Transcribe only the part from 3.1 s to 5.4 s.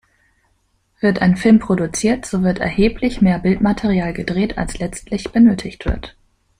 mehr Bildmaterial gedreht, als letztlich